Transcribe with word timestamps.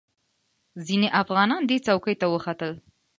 ځینې 0.85 1.07
افغانان 1.21 1.61
دې 1.69 1.77
څوکې 1.85 2.13
ته 2.21 2.25
وختل. 2.33 2.71